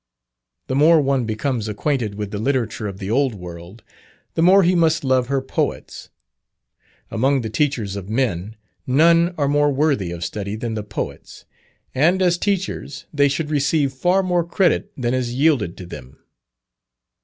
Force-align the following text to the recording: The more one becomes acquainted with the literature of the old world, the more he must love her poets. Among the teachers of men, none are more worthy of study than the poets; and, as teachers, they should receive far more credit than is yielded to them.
The 0.65 0.73
more 0.73 0.99
one 0.99 1.25
becomes 1.25 1.67
acquainted 1.67 2.15
with 2.15 2.31
the 2.31 2.39
literature 2.39 2.87
of 2.87 2.97
the 2.97 3.11
old 3.11 3.35
world, 3.35 3.83
the 4.33 4.41
more 4.41 4.63
he 4.63 4.73
must 4.73 5.03
love 5.03 5.27
her 5.27 5.43
poets. 5.43 6.09
Among 7.11 7.41
the 7.41 7.51
teachers 7.51 7.95
of 7.95 8.09
men, 8.09 8.55
none 8.87 9.35
are 9.37 9.47
more 9.47 9.71
worthy 9.71 10.09
of 10.09 10.25
study 10.25 10.55
than 10.55 10.73
the 10.73 10.81
poets; 10.81 11.45
and, 11.93 12.19
as 12.19 12.39
teachers, 12.39 13.05
they 13.13 13.27
should 13.27 13.51
receive 13.51 13.93
far 13.93 14.23
more 14.23 14.43
credit 14.43 14.91
than 14.97 15.13
is 15.13 15.35
yielded 15.35 15.77
to 15.77 15.85
them. 15.85 16.17